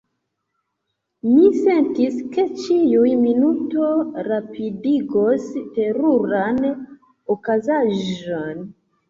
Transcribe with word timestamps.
Mi 1.33 1.49
sentis, 1.65 2.15
ke 2.35 2.45
ĉiu 2.61 3.03
minuto 3.25 3.91
rapidigos 4.29 5.47
teruran 5.77 6.59
okazaĵon. 7.37 8.67